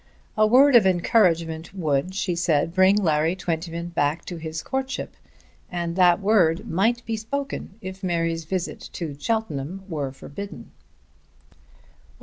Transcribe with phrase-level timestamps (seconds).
[0.35, 5.15] A word of encouragement would, she said, bring Larry Twentyman back to his courtship,
[5.71, 10.71] and that word might be spoken, if Mary's visit to Cheltenham were forbidden.